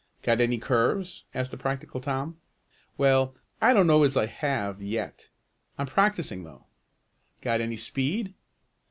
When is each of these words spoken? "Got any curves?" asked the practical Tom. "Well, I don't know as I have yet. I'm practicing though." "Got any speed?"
"Got 0.23 0.41
any 0.41 0.57
curves?" 0.57 1.25
asked 1.31 1.51
the 1.51 1.57
practical 1.57 2.01
Tom. 2.01 2.39
"Well, 2.97 3.35
I 3.61 3.71
don't 3.71 3.85
know 3.85 4.01
as 4.01 4.17
I 4.17 4.25
have 4.25 4.81
yet. 4.81 5.29
I'm 5.77 5.85
practicing 5.85 6.43
though." 6.43 6.65
"Got 7.41 7.61
any 7.61 7.77
speed?" 7.77 8.33